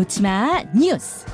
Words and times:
놓치마 0.00 0.62
뉴스. 0.74 1.26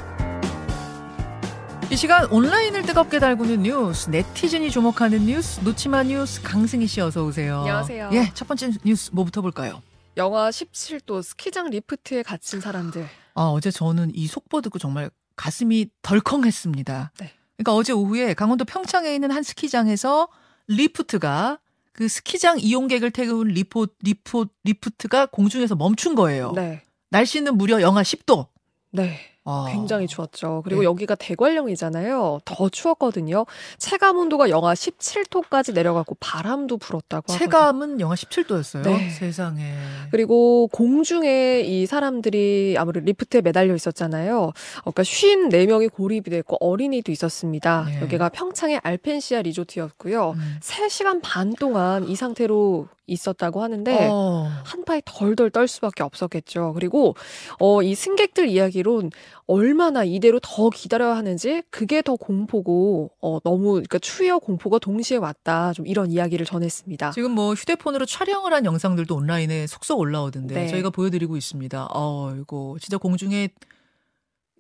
이 1.89 1.97
시간 1.97 2.25
온라인을 2.33 2.83
뜨겁게 2.83 3.21
달구는 3.21 3.63
뉴스, 3.63 4.11
네티즌이 4.11 4.73
주목하는 4.73 5.25
뉴스, 5.25 5.61
놓치마 5.61 6.03
뉴스 6.03 6.43
강승희 6.43 6.89
씨 6.89 7.01
어서 7.01 7.23
오세요. 7.23 7.61
안녕하세요. 7.61 8.11
예, 8.15 8.33
첫 8.35 8.49
번째 8.49 8.73
뉴스 8.85 9.13
뭐부터 9.13 9.41
볼까요? 9.41 9.81
영하 10.17 10.51
17도 10.51 11.23
스키장 11.23 11.71
리프트에 11.71 12.25
갇힌 12.25 12.61
사람들. 12.61 13.07
아, 13.35 13.43
어제 13.43 13.71
저는 13.71 14.11
이 14.17 14.27
속보 14.27 14.63
듣고 14.63 14.81
정말 14.81 15.11
가슴이 15.37 15.87
덜컹했습니다. 16.03 17.13
네. 17.21 17.33
그러니까 17.57 17.73
어제 17.73 17.93
오후에 17.93 18.35
강원도 18.35 18.65
평창에 18.65 19.15
있는 19.15 19.31
한 19.31 19.45
스키장에서 19.45 20.27
리프트가 20.67 21.61
그 21.93 22.09
스키장 22.09 22.59
이용객을 22.59 23.13
태운 23.13 23.47
리포 23.47 23.87
리포 24.03 24.47
리프트가 24.65 25.27
공중에서 25.27 25.77
멈춘 25.77 26.17
거예요. 26.17 26.51
네. 26.57 26.83
날씨는 27.11 27.57
무려 27.57 27.81
영하 27.81 28.03
10도. 28.03 28.49
네. 28.97 29.19
아. 29.47 29.67
굉장히 29.71 30.09
추웠죠. 30.09 30.63
그리고 30.65 30.83
네. 30.83 30.87
여기가 30.87 31.15
대관령이잖아요. 31.15 32.41
더 32.45 32.69
추웠거든요. 32.69 33.47
체감 33.79 34.19
온도가 34.19 34.51
영하 34.51 34.75
17도까지 34.75 35.73
내려가고 35.73 36.17
바람도 36.19 36.79
불었다고 36.79 37.33
하거든요. 37.33 37.39
체감은 37.39 38.01
영하 38.01 38.17
17도였어요. 38.17 38.83
네. 38.83 39.09
세상에. 39.11 39.73
그리고 40.11 40.67
공중에 40.73 41.61
이 41.61 41.87
사람들이 41.87 42.75
아무래도 42.77 43.07
리프트에 43.07 43.41
매달려 43.41 43.75
있었잖아요. 43.75 44.43
어, 44.43 44.91
그러니까 44.91 45.03
54명이 45.03 45.93
고립이 45.93 46.25
됐고 46.25 46.57
어린이도 46.61 47.13
있었습니다. 47.13 47.85
네. 47.87 48.01
여기가 48.03 48.31
평창의 48.31 48.81
알펜시아 48.83 49.43
리조트였고요. 49.43 50.31
음. 50.33 50.59
3시간 50.61 51.21
반 51.23 51.55
동안 51.55 52.09
이 52.09 52.17
상태로 52.17 52.89
있었다고 53.07 53.63
하는데 53.63 54.09
어. 54.11 54.49
한파에 54.65 55.03
덜덜 55.05 55.51
떨 55.51 55.69
수밖에 55.69 56.03
없었겠죠. 56.03 56.73
그리고 56.75 57.15
어, 57.59 57.83
이 57.83 57.95
승객들 57.95 58.49
이야기론 58.49 59.11
얼마나 59.47 60.05
이대로 60.05 60.41
더 60.43 60.71
기다려야 60.71 61.17
하는지 61.17 61.63
그게 61.71 62.03
더 62.03 62.17
공포고 62.17 63.11
어, 63.21 63.39
너무 63.41 63.73
그러니까 63.73 63.99
추위와 63.99 64.39
공포가 64.39 64.79
동시에 64.79 65.17
왔다. 65.19 65.73
좀 65.73 65.87
이런 65.87 66.11
이야기를 66.11 66.45
전했습니다. 66.47 67.13
지금 67.13 67.33
뭐 67.33 67.55
휴대폰으로 67.55 68.07
촬영을 68.07 68.53
한 68.53 68.65
영상들도 68.65 69.15
온라인에 69.15 69.67
속속 69.67 70.01
올라오던데 70.01 70.55
네. 70.55 70.67
저희가 70.69 70.91
보여드리고 70.91 71.37
있습니다. 71.37 71.89
어, 71.95 72.35
이거 72.41 72.77
진짜 72.81 72.99
공중에 72.99 73.51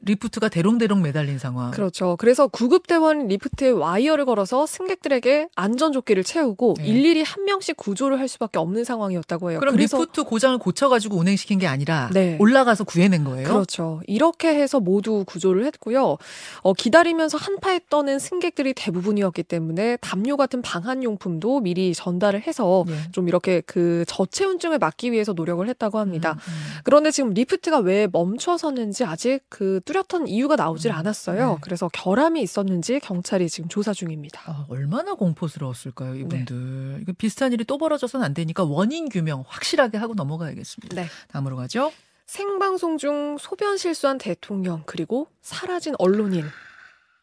리프트가 0.02 0.48
대롱대롱 0.48 1.02
매달린 1.02 1.38
상황. 1.38 1.70
그렇죠. 1.72 2.16
그래서 2.18 2.46
구급대원 2.46 3.26
리프트에 3.28 3.70
와이어를 3.70 4.24
걸어서 4.24 4.66
승객들에게 4.66 5.48
안전조끼를 5.54 6.22
채우고 6.22 6.74
네. 6.78 6.86
일일이 6.86 7.22
한 7.22 7.44
명씩 7.44 7.76
구조를 7.76 8.20
할 8.20 8.28
수밖에 8.28 8.58
없는 8.58 8.84
상황이었다고 8.84 9.50
해요. 9.50 9.60
그럼 9.60 9.76
리프트 9.76 10.24
고장을 10.24 10.56
고쳐가지고 10.58 11.16
운행시킨 11.16 11.58
게 11.58 11.66
아니라 11.66 12.10
네. 12.12 12.36
올라가서 12.40 12.84
구해낸 12.84 13.24
거예요? 13.24 13.48
그렇죠. 13.48 14.00
이렇게 14.06 14.48
해서 14.48 14.80
모두 14.80 15.24
구조를 15.26 15.64
했고요. 15.66 16.18
어, 16.60 16.72
기다리면서 16.72 17.38
한파에 17.38 17.80
떠는 17.90 18.18
승객들이 18.18 18.74
대부분이었기 18.74 19.42
때문에 19.42 19.96
담요 19.96 20.36
같은 20.36 20.62
방한용품도 20.62 21.60
미리 21.60 21.94
전달을 21.94 22.46
해서 22.46 22.84
예. 22.88 23.10
좀 23.12 23.28
이렇게 23.28 23.60
그 23.62 24.04
저체온증을 24.06 24.78
막기 24.78 25.10
위해서 25.10 25.32
노력을 25.32 25.66
했다고 25.68 25.98
합니다. 25.98 26.32
음, 26.32 26.36
음. 26.36 26.80
그런데 26.84 27.10
지금 27.10 27.30
리프트가 27.30 27.78
왜 27.78 28.06
멈춰섰는지 28.12 29.04
아직 29.04 29.40
그 29.48 29.80
뚜렷 29.84 29.95
한 30.08 30.28
이유가 30.28 30.56
나오질 30.56 30.90
음, 30.90 30.96
않았어요. 30.96 31.52
네. 31.52 31.58
그래서 31.60 31.88
결함이 31.92 32.40
있었는지 32.42 33.00
경찰이 33.00 33.48
지금 33.48 33.68
조사 33.68 33.92
중입니다. 33.92 34.40
아, 34.46 34.66
얼마나 34.68 35.14
공포스러웠을까요, 35.14 36.12
네. 36.12 36.20
이분들. 36.20 36.98
이거 37.02 37.12
비슷한 37.12 37.52
일이 37.52 37.64
또 37.64 37.78
벌어져서는 37.78 38.24
안 38.24 38.34
되니까 38.34 38.64
원인 38.64 39.08
규명 39.08 39.44
확실하게 39.46 39.98
하고 39.98 40.14
넘어가야겠습니다. 40.14 40.94
네. 40.94 41.08
다음으로 41.28 41.56
가죠. 41.56 41.92
생방송 42.26 42.98
중 42.98 43.36
소변 43.38 43.76
실수한 43.76 44.18
대통령 44.18 44.82
그리고 44.86 45.28
사라진 45.42 45.94
언론인. 45.98 46.44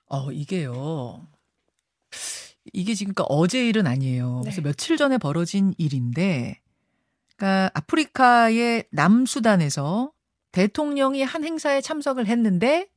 어, 0.07 0.31
이게요. 0.31 1.27
이게 2.71 2.93
지금 2.93 3.13
그러니까 3.13 3.33
어제 3.35 3.67
일은 3.67 3.87
아니에요. 3.87 4.41
그래서 4.43 4.61
네. 4.61 4.69
며칠 4.69 4.95
전에 4.95 5.17
벌어진 5.17 5.73
일인데, 5.77 6.61
그러니까 7.35 7.71
아프리카의 7.73 8.85
남수단에서 8.91 10.11
대통령이 10.53 11.23
한 11.23 11.43
행사에 11.43 11.81
참석을 11.81 12.27
했는데 12.27 12.87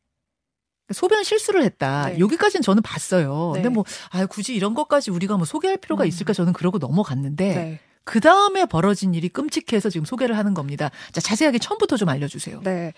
소변 0.92 1.24
실수를 1.24 1.64
했다. 1.64 2.10
네. 2.10 2.18
여기까지는 2.20 2.62
저는 2.62 2.82
봤어요. 2.82 3.52
네. 3.54 3.62
근데 3.62 3.74
뭐, 3.74 3.84
아, 4.10 4.24
굳이 4.26 4.54
이런 4.54 4.74
것까지 4.74 5.10
우리가 5.10 5.36
뭐 5.36 5.44
소개할 5.44 5.78
필요가 5.78 6.04
음. 6.04 6.06
있을까 6.06 6.32
저는 6.32 6.52
그러고 6.52 6.78
넘어갔는데, 6.78 7.54
네. 7.54 7.80
그 8.04 8.20
다음에 8.20 8.66
벌어진 8.66 9.14
일이 9.14 9.28
끔찍해서 9.28 9.90
지금 9.90 10.04
소개를 10.04 10.38
하는 10.38 10.54
겁니다. 10.54 10.92
자, 11.10 11.20
자세하게 11.20 11.58
처음부터 11.58 11.96
좀 11.96 12.08
알려주세요. 12.08 12.60
네. 12.62 12.92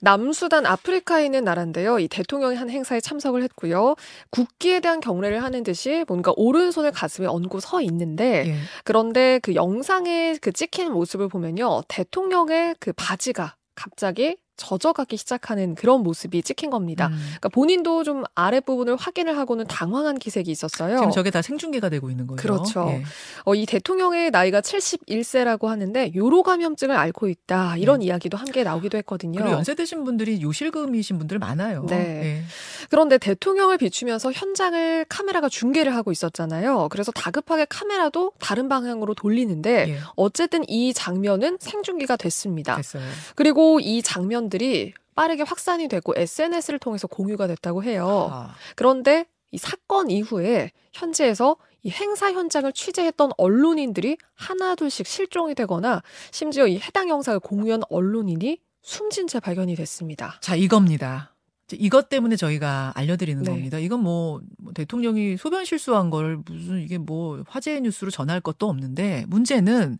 남수단 0.00 0.66
아프리카에 0.66 1.24
있는 1.24 1.44
나라인데요. 1.44 2.00
이 2.00 2.08
대통령이 2.08 2.56
한 2.56 2.68
행사에 2.68 3.00
참석을 3.00 3.44
했고요. 3.44 3.94
국기에 4.30 4.80
대한 4.80 4.98
경례를 4.98 5.44
하는 5.44 5.62
듯이 5.62 6.04
뭔가 6.08 6.32
오른손을 6.36 6.90
가슴에 6.90 7.28
얹고 7.28 7.60
서 7.60 7.80
있는데 7.82 8.48
예. 8.48 8.56
그런데 8.82 9.38
그 9.44 9.54
영상에 9.54 10.36
그 10.40 10.50
찍힌 10.50 10.90
모습을 10.90 11.28
보면요. 11.28 11.82
대통령의 11.86 12.74
그 12.80 12.92
바지가 12.92 13.57
갑자기 13.78 14.36
젖어가기 14.58 15.16
시작하는 15.16 15.74
그런 15.74 16.02
모습이 16.02 16.42
찍힌 16.42 16.68
겁니다. 16.68 17.06
음. 17.06 17.18
그러니까 17.18 17.48
본인도 17.48 18.04
좀 18.04 18.24
아랫부분을 18.34 18.96
확인을 18.96 19.38
하고는 19.38 19.66
당황한 19.66 20.18
기색이 20.18 20.50
있었어요. 20.50 20.98
지금 20.98 21.10
저게 21.10 21.30
다 21.30 21.40
생중계가 21.40 21.88
되고 21.88 22.10
있는 22.10 22.26
거죠. 22.26 22.42
그렇죠. 22.42 22.86
예. 22.90 23.04
어, 23.44 23.54
이 23.54 23.64
대통령의 23.64 24.30
나이가 24.30 24.60
71세라고 24.60 25.66
하는데 25.66 26.12
요로 26.14 26.42
감염증을 26.42 26.94
앓고 26.94 27.28
있다. 27.28 27.76
이런 27.78 28.02
이야기도 28.02 28.36
함께 28.36 28.64
나오기도 28.64 28.98
했거든요. 28.98 29.38
네. 29.38 29.44
그리고 29.44 29.56
연세 29.56 29.74
드신 29.74 30.04
분들이 30.04 30.42
요실금이신 30.42 31.18
분들 31.18 31.38
많아요. 31.38 31.86
네. 31.86 31.96
예. 31.96 32.42
그런데 32.90 33.16
대통령을 33.18 33.78
비추면서 33.78 34.32
현장을 34.32 35.06
카메라가 35.08 35.48
중계를 35.48 35.94
하고 35.94 36.12
있었잖아요. 36.12 36.88
그래서 36.90 37.12
다급하게 37.12 37.66
카메라도 37.68 38.32
다른 38.40 38.68
방향으로 38.68 39.14
돌리는데 39.14 39.90
예. 39.90 39.98
어쨌든 40.16 40.68
이 40.68 40.92
장면은 40.92 41.58
생중계가 41.60 42.16
됐습니다. 42.16 42.76
됐어요. 42.76 43.02
그리고 43.36 43.78
이 43.80 44.02
장면 44.02 44.47
들이 44.48 44.92
빠르게 45.14 45.42
확산이 45.42 45.88
되고 45.88 46.12
SNS를 46.16 46.78
통해서 46.78 47.06
공유가 47.06 47.46
됐다고 47.46 47.82
해요. 47.82 48.28
아, 48.30 48.54
그런데 48.76 49.26
이 49.50 49.58
사건 49.58 50.10
이후에 50.10 50.70
현지에서 50.92 51.56
이 51.82 51.90
행사 51.90 52.32
현장을 52.32 52.70
취재했던 52.72 53.32
언론인들이 53.36 54.18
하나둘씩 54.34 55.06
실종이 55.06 55.54
되거나 55.54 56.02
심지어 56.30 56.66
이 56.66 56.78
해당 56.78 57.08
영상을 57.08 57.40
공유한 57.40 57.82
언론인이 57.88 58.58
숨진 58.82 59.26
채 59.26 59.40
발견이 59.40 59.74
됐습니다. 59.74 60.38
자, 60.40 60.54
이겁니다. 60.56 61.34
이것 61.72 62.08
때문에 62.08 62.36
저희가 62.36 62.92
알려드리는 62.94 63.42
네. 63.42 63.50
겁니다. 63.50 63.78
이건 63.78 64.02
뭐, 64.02 64.40
뭐 64.58 64.72
대통령이 64.72 65.36
소변 65.36 65.64
실수한 65.64 66.08
걸 66.10 66.38
무슨 66.46 66.80
이게 66.80 66.96
뭐 66.96 67.42
화제의 67.46 67.82
뉴스로 67.82 68.10
전할 68.10 68.40
것도 68.40 68.68
없는데 68.68 69.26
문제는 69.28 69.98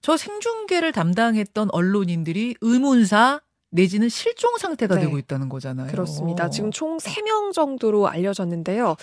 저 0.00 0.16
생중계를 0.16 0.92
담당했던 0.92 1.68
언론인들이 1.70 2.56
의문사 2.60 3.40
내지는 3.72 4.10
실종 4.10 4.58
상태가 4.58 4.96
네. 4.96 5.02
되고 5.02 5.18
있다는 5.18 5.48
거잖아요. 5.48 5.90
그렇습니다. 5.90 6.50
지금 6.50 6.70
총 6.70 6.98
3명 6.98 7.52
정도로 7.52 8.06
알려졌는데요. 8.06 8.96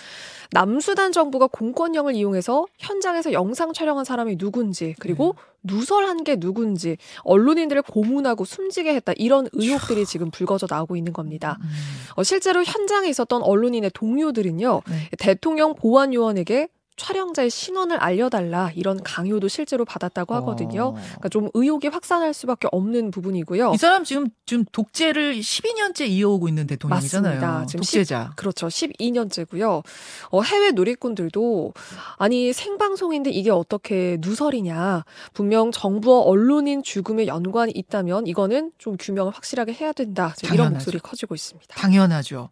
남수단 0.52 1.10
정부가 1.10 1.48
공권력을 1.48 2.14
이용해서 2.14 2.66
현장에서 2.78 3.32
영상 3.32 3.72
촬영한 3.72 4.04
사람이 4.04 4.38
누군지 4.38 4.94
그리고 5.00 5.34
누설한 5.64 6.22
게 6.22 6.36
누군지 6.36 6.96
언론인들을 7.24 7.82
고문하고 7.82 8.44
숨지게 8.44 8.94
했다 8.94 9.12
이런 9.16 9.48
의혹들이 9.52 10.06
지금 10.06 10.30
불거져 10.30 10.68
나오고 10.70 10.96
있는 10.96 11.12
겁니다. 11.12 11.58
음, 11.60 11.68
어, 12.14 12.22
실제로 12.22 12.62
현장에 12.62 13.08
있었던 13.08 13.42
언론인의 13.42 13.90
동료들은요. 13.92 14.82
네. 14.88 15.10
대통령 15.18 15.74
보안 15.74 16.14
요원에게 16.14 16.68
촬영자의 17.00 17.48
신원을 17.48 17.96
알려달라 17.96 18.70
이런 18.74 19.02
강요도 19.02 19.48
실제로 19.48 19.86
받았다고 19.86 20.34
하거든요. 20.36 20.88
어. 20.88 20.92
그러니까 20.92 21.28
좀 21.30 21.48
의혹이 21.54 21.88
확산할 21.88 22.34
수밖에 22.34 22.68
없는 22.70 23.10
부분이고요. 23.10 23.72
이 23.74 23.78
사람 23.78 24.04
지금 24.04 24.28
지금 24.44 24.64
독재를 24.70 25.40
12년째 25.40 26.08
이어오고 26.08 26.48
있는 26.48 26.66
대통령이잖아요. 26.66 27.40
맞습니다. 27.40 27.66
지금 27.66 27.80
독재자. 27.80 28.32
그렇죠. 28.36 28.68
12년째고요. 28.68 29.82
어, 30.30 30.42
해외 30.42 30.72
누리꾼들도 30.72 31.72
아니 32.18 32.52
생방송인데 32.52 33.30
이게 33.30 33.50
어떻게 33.50 34.18
누설이냐. 34.20 35.04
분명 35.32 35.72
정부와 35.72 36.20
언론인 36.20 36.82
죽음에 36.82 37.26
연관이 37.26 37.72
있다면 37.74 38.26
이거는 38.26 38.72
좀 38.76 38.96
규명을 38.98 39.32
확실하게 39.32 39.72
해야 39.72 39.92
된다. 39.92 40.34
이런. 40.52 40.74
목소리 40.74 40.98
커지고 40.98 41.34
있습니다. 41.34 41.74
당연하죠. 41.76 42.50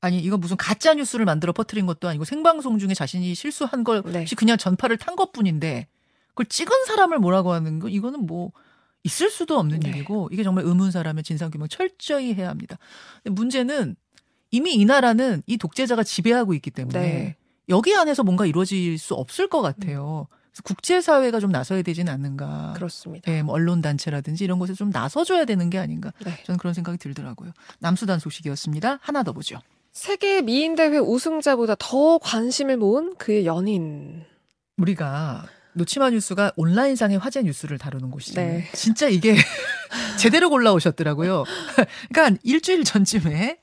아니 0.00 0.18
이거 0.18 0.36
무슨 0.36 0.56
가짜 0.56 0.94
뉴스를 0.94 1.24
만들어 1.24 1.52
퍼뜨린 1.52 1.86
것도 1.86 2.08
아니고 2.08 2.24
생방송 2.24 2.78
중에 2.78 2.94
자신이 2.94 3.34
실수한 3.34 3.82
걸 3.84 4.02
네. 4.04 4.20
혹시 4.20 4.34
그냥 4.34 4.56
전파를 4.56 4.96
탄 4.96 5.16
것뿐인데 5.16 5.88
그걸 6.28 6.46
찍은 6.46 6.84
사람을 6.86 7.18
뭐라고 7.18 7.52
하는 7.52 7.80
거 7.80 7.88
이거는 7.88 8.26
뭐 8.26 8.52
있을 9.02 9.30
수도 9.30 9.58
없는 9.58 9.80
네. 9.80 9.90
일이고 9.90 10.28
이게 10.32 10.42
정말 10.44 10.64
의문사라면 10.64 11.24
진상 11.24 11.50
규명 11.50 11.68
철저히 11.68 12.34
해야 12.34 12.48
합니다. 12.48 12.78
문제는 13.24 13.96
이미 14.50 14.74
이 14.74 14.84
나라는 14.84 15.42
이 15.46 15.56
독재자가 15.56 16.04
지배하고 16.04 16.54
있기 16.54 16.70
때문에 16.70 17.00
네. 17.00 17.36
여기 17.68 17.94
안에서 17.94 18.22
뭔가 18.22 18.46
이루어질 18.46 18.98
수 18.98 19.14
없을 19.14 19.48
것 19.48 19.62
같아요. 19.62 20.28
국제사회가 20.64 21.38
좀 21.38 21.52
나서야 21.52 21.82
되지는 21.82 22.12
않는가. 22.12 22.72
그렇습니다. 22.74 23.32
예, 23.32 23.42
뭐 23.42 23.54
언론 23.54 23.80
단체라든지 23.80 24.44
이런 24.44 24.58
곳에 24.58 24.74
좀 24.74 24.90
나서줘야 24.90 25.44
되는 25.44 25.70
게 25.70 25.78
아닌가. 25.78 26.12
네. 26.24 26.42
저는 26.44 26.58
그런 26.58 26.74
생각이 26.74 26.98
들더라고요. 26.98 27.52
남수단 27.78 28.18
소식이었습니다. 28.18 28.98
하나 29.00 29.22
더 29.22 29.32
보죠. 29.32 29.60
세계 29.98 30.42
미인 30.42 30.76
대회 30.76 30.96
우승자보다 30.96 31.74
더 31.76 32.18
관심을 32.18 32.76
모은 32.76 33.16
그의 33.16 33.46
연인. 33.46 34.22
우리가 34.76 35.44
노치마 35.72 36.10
뉴스가 36.10 36.52
온라인상의 36.54 37.18
화제 37.18 37.42
뉴스를 37.42 37.78
다루는 37.78 38.12
곳이잖아요. 38.12 38.58
네. 38.58 38.68
진짜 38.74 39.08
이게 39.08 39.34
제대로 40.16 40.50
골라오셨더라고요. 40.50 41.42
그러니까 42.14 42.40
일주일 42.44 42.84
전쯤에 42.84 43.58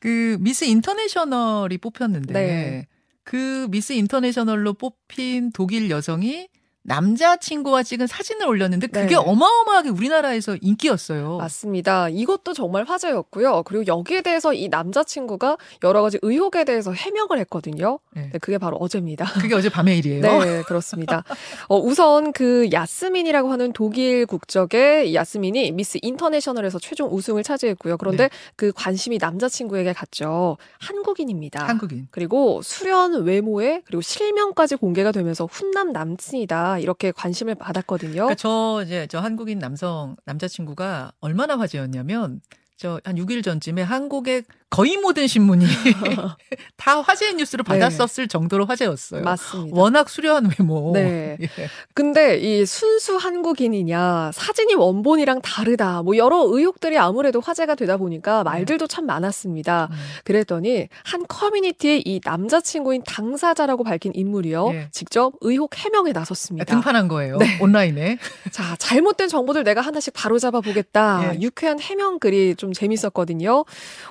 그 0.00 0.38
미스 0.40 0.64
인터내셔널이 0.64 1.78
뽑혔는데 1.78 2.32
네. 2.32 2.86
그 3.22 3.68
미스 3.70 3.92
인터내셔널로 3.92 4.72
뽑힌 4.72 5.52
독일 5.52 5.88
여성이 5.88 6.48
남자친구와 6.82 7.82
찍은 7.82 8.06
사진을 8.06 8.46
올렸는데 8.46 8.86
그게 8.86 9.08
네. 9.08 9.14
어마어마하게 9.16 9.90
우리나라에서 9.90 10.56
인기였어요. 10.60 11.36
맞습니다. 11.36 12.08
이것도 12.08 12.54
정말 12.54 12.84
화제였고요. 12.84 13.62
그리고 13.64 13.86
여기에 13.86 14.22
대해서 14.22 14.54
이 14.54 14.68
남자친구가 14.68 15.58
여러 15.84 16.02
가지 16.02 16.18
의혹에 16.22 16.64
대해서 16.64 16.92
해명을 16.92 17.38
했거든요. 17.40 17.98
네. 18.12 18.30
네, 18.32 18.38
그게 18.38 18.58
바로 18.58 18.76
어제입니다. 18.78 19.26
그게 19.40 19.54
어제 19.54 19.68
밤의 19.68 19.98
일이에요. 19.98 20.22
네, 20.22 20.62
그렇습니다. 20.62 21.22
어, 21.68 21.76
우선 21.78 22.32
그 22.32 22.68
야스민이라고 22.72 23.50
하는 23.52 23.72
독일 23.72 24.26
국적의 24.26 25.10
이 25.10 25.14
야스민이 25.14 25.72
미스 25.72 25.98
인터내셔널에서 26.02 26.78
최종 26.78 27.12
우승을 27.12 27.42
차지했고요. 27.42 27.98
그런데 27.98 28.24
네. 28.24 28.30
그 28.56 28.72
관심이 28.74 29.18
남자친구에게 29.18 29.92
갔죠. 29.92 30.56
한국인입니다. 30.78 31.66
한국인. 31.66 32.08
그리고 32.10 32.62
수련 32.62 33.22
외모에 33.24 33.82
그리고 33.84 34.00
실명까지 34.00 34.76
공개가 34.76 35.12
되면서 35.12 35.46
훈남 35.46 35.92
남친이다 35.92 36.69
이렇게 36.78 37.10
관심을 37.12 37.54
받았거든요. 37.56 38.12
그러니까 38.12 38.34
저 38.34 38.82
이제 38.84 39.06
저 39.08 39.18
한국인 39.20 39.58
남성 39.58 40.16
남자친구가 40.24 41.12
얼마나 41.20 41.58
화제였냐면 41.58 42.40
저 42.76 43.00
한 43.04 43.16
6일 43.16 43.44
전쯤에 43.44 43.82
한국의 43.82 44.44
거의 44.70 44.96
모든 44.96 45.26
신문이 45.26 45.66
다 46.76 47.00
화제의 47.00 47.34
뉴스를 47.34 47.64
네. 47.64 47.68
받았었을 47.68 48.28
정도로 48.28 48.66
화제였어요. 48.66 49.22
맞습니다. 49.22 49.76
워낙 49.76 50.08
수려한 50.08 50.48
외모. 50.58 50.92
네. 50.94 51.36
예. 51.42 51.48
근데 51.92 52.38
이 52.38 52.64
순수 52.64 53.16
한국인이냐 53.16 54.30
사진이 54.32 54.74
원본이랑 54.74 55.42
다르다 55.42 56.02
뭐 56.02 56.16
여러 56.16 56.44
의혹들이 56.46 56.96
아무래도 56.98 57.40
화제가 57.40 57.74
되다 57.74 57.96
보니까 57.96 58.44
말들도 58.44 58.86
참 58.86 59.06
많았습니다. 59.06 59.88
음. 59.90 59.96
그랬더니 60.24 60.88
한 61.04 61.26
커뮤니티의 61.26 62.02
이 62.06 62.20
남자친구인 62.24 63.02
당사자라고 63.04 63.82
밝힌 63.82 64.12
인물이요 64.14 64.70
예. 64.72 64.88
직접 64.92 65.32
의혹 65.40 65.76
해명에 65.76 66.12
나섰습니다. 66.12 66.64
등판한 66.64 67.08
거예요. 67.08 67.38
네. 67.38 67.58
온라인에. 67.60 68.18
자, 68.52 68.76
잘못된 68.78 69.28
정보들 69.28 69.64
내가 69.64 69.80
하나씩 69.80 70.14
바로잡아 70.14 70.60
보겠다. 70.60 71.34
예. 71.34 71.40
유쾌한 71.40 71.80
해명 71.80 72.20
글이 72.20 72.54
좀 72.54 72.72
재밌었거든요. 72.72 73.64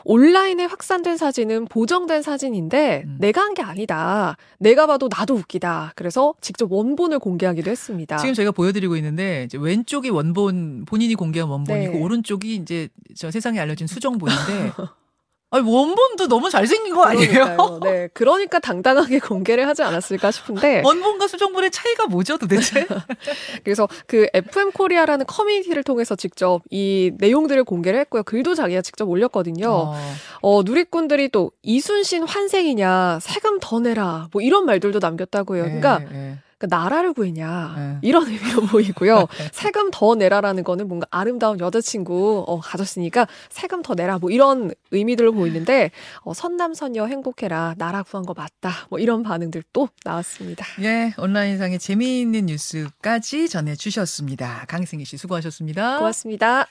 온라인 0.04 0.49
에 0.58 0.64
확산된 0.66 1.18
사진은 1.18 1.66
보정된 1.68 2.22
사진인데 2.22 3.04
음. 3.06 3.18
내가 3.20 3.42
한 3.42 3.54
게 3.54 3.62
아니다. 3.62 4.38
내가 4.60 4.88
봐도 4.88 5.10
나도 5.12 5.34
웃기다. 5.36 5.94
그래서 5.96 6.34
직접 6.40 6.72
원본을 6.72 7.20
공개하기도 7.20 7.70
했습니다. 7.70 8.18
지금 8.18 8.34
저희가 8.34 8.52
보여드리고 8.52 8.96
있는데 8.96 9.44
이제 9.44 9.58
왼쪽이 9.60 10.10
원본 10.10 10.86
본인이 10.86 11.16
공개한 11.16 11.50
원본이고 11.50 11.94
네. 11.94 12.02
오른쪽이 12.02 12.56
이제 12.56 12.90
저 13.16 13.32
세상에 13.32 13.60
알려진 13.60 13.88
수정본인데 13.88 14.72
아니 15.52 15.68
원본도 15.68 16.28
너무 16.28 16.50
잘생긴 16.50 16.94
거 16.94 17.04
아니에요? 17.06 17.32
그러니까요. 17.32 17.80
네. 17.84 18.08
그러니까 18.14 18.60
당당하게 18.60 19.18
공개를 19.20 19.68
하지 19.68 19.82
않았을까 19.82 20.30
싶은데 20.30 20.84
원본과 20.86 21.28
수정본의 21.28 21.72
차이가 21.72 22.06
뭐죠 22.06 22.38
도대체? 22.38 22.86
그래서 23.64 23.88
그 24.06 24.28
FM 24.34 24.72
코리아라는 24.72 25.26
커뮤니티를 25.26 25.84
통해서 25.84 26.16
직접 26.16 26.62
이 26.70 27.12
내용들을 27.18 27.64
공개를 27.64 28.00
했고요. 28.02 28.24
글도 28.24 28.54
자기가 28.54 28.82
직접 28.82 29.10
올렸거든요. 29.10 29.70
어. 29.70 29.96
어, 30.42 30.62
누리꾼들이 30.64 31.30
또 31.30 31.52
이순신 31.64 32.24
환생이냐, 32.24 33.20
세금 33.22 33.58
더 33.60 33.80
내라, 33.80 34.28
뭐 34.32 34.42
이런 34.42 34.66
말들도 34.66 35.00
남겼다고요. 35.00 35.64
그러니까 35.64 36.02
예, 36.60 36.66
예. 36.66 36.66
그 36.68 36.68
나라를 36.70 37.14
구했냐 37.14 37.74
네. 37.78 37.98
이런 38.02 38.28
의미로 38.28 38.62
보이고요. 38.62 39.28
세금 39.52 39.90
더 39.92 40.16
내라라는 40.16 40.64
거는 40.64 40.88
뭔가 40.88 41.08
아름다운 41.10 41.60
여자친구 41.60 42.46
어, 42.48 42.60
가졌으니까 42.60 43.28
세금 43.50 43.82
더 43.82 43.96
내라 43.96 44.20
뭐 44.20 44.30
이런 44.30 44.72
의미들로 44.92 45.34
보이는데 45.34 45.92
어, 46.22 46.34
선남선녀 46.34 47.06
행복해라 47.06 47.76
나라 47.78 48.04
구한 48.04 48.26
거 48.26 48.34
맞다 48.34 48.88
뭐 48.90 49.00
이런 49.00 49.24
반응들 49.24 49.64
또 49.74 49.90
나왔습니다. 50.04 50.66
예, 50.82 51.14
온라인상의 51.18 51.80
재미있는 51.80 52.48
뉴스까지 52.48 53.50
전해주셨습니다. 53.50 54.66
강승희 54.68 55.06
씨 55.06 55.18
수고하셨습니다. 55.18 55.98
고맙습니다. 55.98 56.70